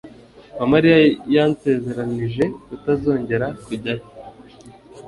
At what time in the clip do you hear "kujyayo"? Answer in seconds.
3.63-4.05